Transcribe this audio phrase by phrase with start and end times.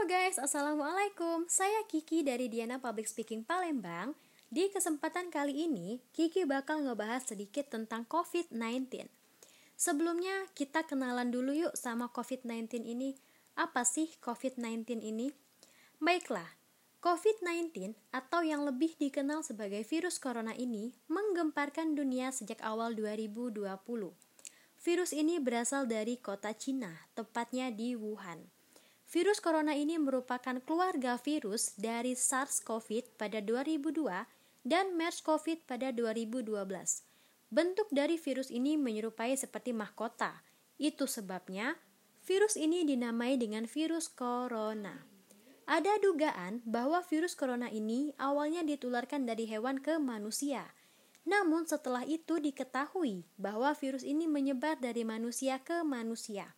[0.00, 4.16] Halo guys, Assalamualaikum Saya Kiki dari Diana Public Speaking Palembang
[4.48, 8.96] Di kesempatan kali ini, Kiki bakal ngebahas sedikit tentang COVID-19
[9.76, 13.12] Sebelumnya, kita kenalan dulu yuk sama COVID-19 ini
[13.60, 15.36] Apa sih COVID-19 ini?
[16.00, 16.48] Baiklah,
[17.04, 23.68] COVID-19 atau yang lebih dikenal sebagai virus corona ini menggemparkan dunia sejak awal 2020.
[24.80, 28.59] Virus ini berasal dari kota Cina, tepatnya di Wuhan.
[29.10, 34.06] Virus corona ini merupakan keluarga virus dari SARS-CoV pada 2002
[34.62, 36.54] dan MERS-CoV pada 2012.
[37.50, 40.46] Bentuk dari virus ini menyerupai seperti mahkota.
[40.78, 41.74] Itu sebabnya
[42.22, 45.02] virus ini dinamai dengan virus corona.
[45.66, 50.70] Ada dugaan bahwa virus corona ini awalnya ditularkan dari hewan ke manusia.
[51.26, 56.54] Namun setelah itu diketahui bahwa virus ini menyebar dari manusia ke manusia.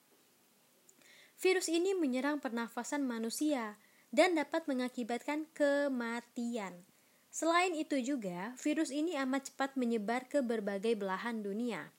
[1.43, 3.75] Virus ini menyerang pernafasan manusia
[4.15, 6.87] dan dapat mengakibatkan kematian.
[7.35, 11.91] Selain itu juga, virus ini amat cepat menyebar ke berbagai belahan dunia.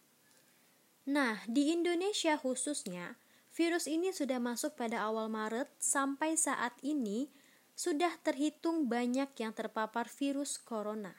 [1.04, 3.20] Nah, di Indonesia khususnya,
[3.54, 7.30] Virus ini sudah masuk pada awal Maret sampai saat ini
[7.78, 11.14] sudah terhitung banyak yang terpapar virus corona.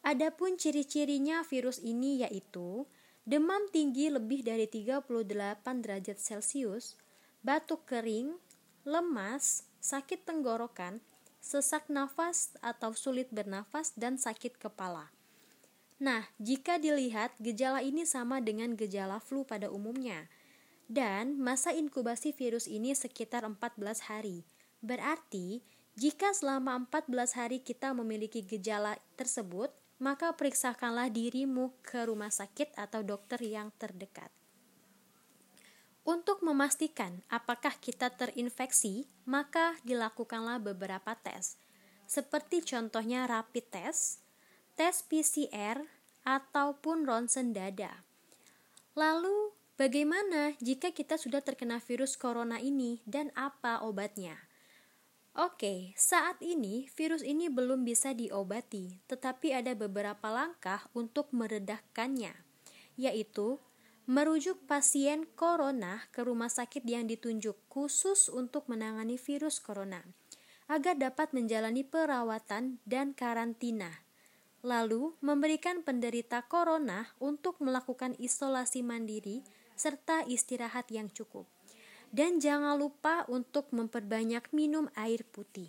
[0.00, 2.88] Adapun ciri-cirinya virus ini yaitu
[3.24, 5.08] demam tinggi lebih dari 38
[5.80, 6.96] derajat Celcius,
[7.40, 8.36] batuk kering,
[8.84, 11.00] lemas, sakit tenggorokan,
[11.40, 15.12] sesak nafas atau sulit bernafas dan sakit kepala.
[16.00, 20.28] Nah, jika dilihat gejala ini sama dengan gejala flu pada umumnya,
[20.84, 24.44] dan masa inkubasi virus ini sekitar 14 hari.
[24.84, 25.64] Berarti,
[25.96, 29.72] jika selama 14 hari kita memiliki gejala tersebut,
[30.04, 34.28] maka periksakanlah dirimu ke rumah sakit atau dokter yang terdekat.
[36.04, 41.56] Untuk memastikan apakah kita terinfeksi, maka dilakukanlah beberapa tes,
[42.04, 44.20] seperti contohnya rapid test,
[44.76, 45.80] tes PCR,
[46.28, 48.04] ataupun ronsen dada.
[48.92, 54.38] Lalu, Bagaimana jika kita sudah terkena virus corona ini dan apa obatnya?
[55.34, 62.30] Oke, saat ini virus ini belum bisa diobati, tetapi ada beberapa langkah untuk meredahkannya,
[62.94, 63.58] yaitu
[64.06, 70.06] merujuk pasien corona ke rumah sakit yang ditunjuk khusus untuk menangani virus corona,
[70.70, 73.90] agar dapat menjalani perawatan dan karantina.
[74.62, 79.42] Lalu, memberikan penderita corona untuk melakukan isolasi mandiri
[79.74, 81.50] serta istirahat yang cukup.
[82.14, 85.66] Dan jangan lupa untuk memperbanyak minum air putih.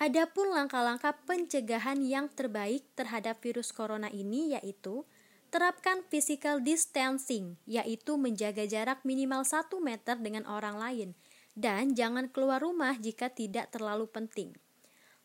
[0.00, 5.04] Adapun langkah-langkah pencegahan yang terbaik terhadap virus corona ini yaitu
[5.52, 11.10] terapkan physical distancing, yaitu menjaga jarak minimal 1 meter dengan orang lain,
[11.52, 14.56] dan jangan keluar rumah jika tidak terlalu penting.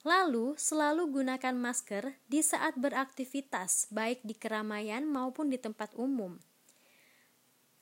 [0.06, 6.38] Lalu, selalu gunakan masker di saat beraktivitas, baik di keramaian maupun di tempat umum.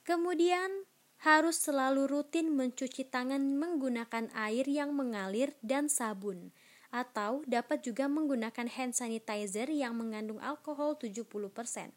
[0.07, 0.87] Kemudian,
[1.19, 6.55] harus selalu rutin mencuci tangan menggunakan air yang mengalir dan sabun,
[6.95, 11.91] atau dapat juga menggunakan hand sanitizer yang mengandung alkohol 70%.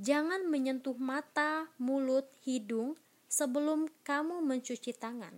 [0.00, 2.96] Jangan menyentuh mata, mulut, hidung
[3.28, 5.36] sebelum kamu mencuci tangan.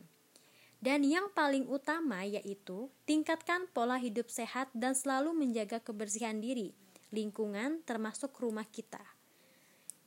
[0.79, 6.71] Dan yang paling utama yaitu tingkatkan pola hidup sehat dan selalu menjaga kebersihan diri,
[7.11, 9.18] lingkungan termasuk rumah kita.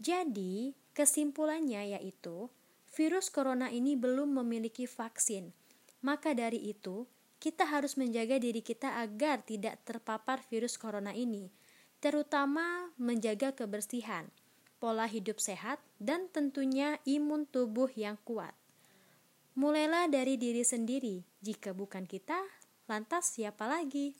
[0.01, 2.49] Jadi, kesimpulannya yaitu
[2.89, 5.53] virus corona ini belum memiliki vaksin.
[6.01, 7.05] Maka dari itu,
[7.37, 11.53] kita harus menjaga diri kita agar tidak terpapar virus corona ini,
[12.01, 14.25] terutama menjaga kebersihan,
[14.81, 18.57] pola hidup sehat, dan tentunya imun tubuh yang kuat.
[19.53, 21.21] Mulailah dari diri sendiri.
[21.45, 22.41] Jika bukan kita,
[22.89, 24.17] lantas siapa lagi?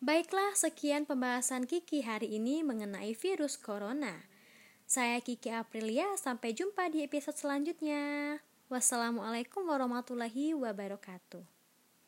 [0.00, 4.24] Baiklah, sekian pembahasan Kiki hari ini mengenai virus corona.
[4.88, 8.40] Saya Kiki Aprilia, sampai jumpa di episode selanjutnya.
[8.72, 11.59] Wassalamualaikum warahmatullahi wabarakatuh.